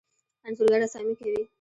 انځورګر 0.45 0.79
رسامي 0.83 1.13
کوي. 1.19 1.41